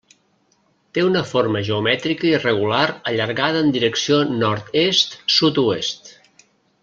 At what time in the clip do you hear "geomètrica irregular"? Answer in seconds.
1.67-2.81